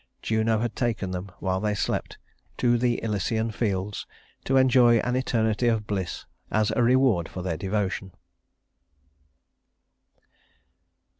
Juno 0.23 0.57
had 0.57 0.75
taken 0.75 1.11
them, 1.11 1.29
while 1.37 1.59
they 1.59 1.75
slept, 1.75 2.17
to 2.57 2.75
the 2.79 3.03
Elysian 3.03 3.51
Fields 3.51 4.07
to 4.45 4.57
enjoy 4.57 4.97
an 4.97 5.15
eternity 5.15 5.67
of 5.67 5.85
bliss 5.85 6.25
as 6.49 6.71
a 6.71 6.81
reward 6.81 7.29
for 7.29 7.43
their 7.43 7.55
devotion. 7.55 8.11